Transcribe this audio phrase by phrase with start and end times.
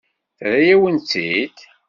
[0.37, 1.57] Terra-yawen-tt-id?